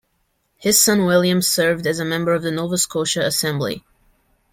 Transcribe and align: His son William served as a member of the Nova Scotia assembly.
His 0.55 0.81
son 0.81 1.05
William 1.05 1.43
served 1.43 1.85
as 1.85 1.99
a 1.99 2.05
member 2.05 2.33
of 2.33 2.41
the 2.41 2.49
Nova 2.49 2.75
Scotia 2.79 3.21
assembly. 3.23 3.85